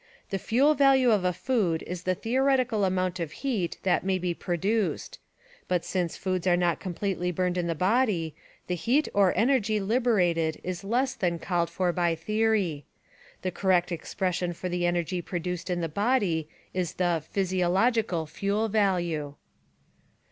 [0.31, 4.33] The fuel value of a food is the theoretical amount of heat that may be
[4.33, 5.19] produced.
[5.67, 8.33] But since foods are not completely burned in the body,
[8.65, 12.83] the heat or energy liberated is less than called for by theory.
[13.43, 19.35] The correct expression for the energy produced in the body is the physiological fuel value.